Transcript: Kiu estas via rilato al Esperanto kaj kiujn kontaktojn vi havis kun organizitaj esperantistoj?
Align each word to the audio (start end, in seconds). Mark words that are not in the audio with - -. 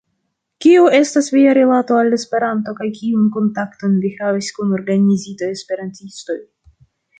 Kiu 0.65 0.85
estas 0.99 1.27
via 1.35 1.51
rilato 1.57 1.97
al 2.05 2.09
Esperanto 2.17 2.73
kaj 2.79 2.89
kiujn 2.97 3.29
kontaktojn 3.37 4.01
vi 4.07 4.13
havis 4.23 4.49
kun 4.57 4.75
organizitaj 4.81 5.53
esperantistoj? 5.59 6.41